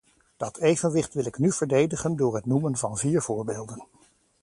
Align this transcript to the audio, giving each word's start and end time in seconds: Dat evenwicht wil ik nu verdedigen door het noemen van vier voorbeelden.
Dat 0.37 0.57
evenwicht 0.57 1.13
wil 1.13 1.25
ik 1.25 1.37
nu 1.37 1.51
verdedigen 1.51 2.15
door 2.15 2.35
het 2.35 2.45
noemen 2.45 2.77
van 2.77 2.97
vier 2.97 3.21
voorbeelden. 3.21 3.85